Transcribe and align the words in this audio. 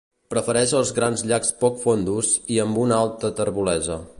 Prefereix 0.33 0.71
els 0.79 0.93
grans 0.99 1.23
llacs 1.31 1.53
poc 1.59 1.77
fondos 1.83 2.33
i 2.57 2.61
amb 2.65 2.81
una 2.87 2.99
alta 3.03 3.33
terbolesa. 3.43 4.01